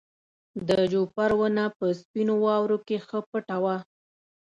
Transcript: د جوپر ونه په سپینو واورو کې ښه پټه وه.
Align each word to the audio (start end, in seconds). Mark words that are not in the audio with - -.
د 0.67 0.69
جوپر 0.91 1.31
ونه 1.39 1.65
په 1.77 1.85
سپینو 1.99 2.33
واورو 2.43 2.77
کې 2.87 2.97
ښه 3.07 3.19
پټه 3.29 3.57
وه. 3.63 3.77